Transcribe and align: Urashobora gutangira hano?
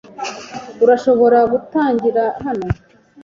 Urashobora 0.83 1.39
gutangira 1.51 2.23
hano? 2.45 2.67